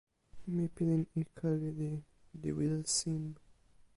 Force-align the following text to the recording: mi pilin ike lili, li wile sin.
mi 0.53 0.65
pilin 0.75 1.03
ike 1.21 1.49
lili, 1.61 1.91
li 2.41 2.49
wile 2.57 2.79
sin. 2.95 3.23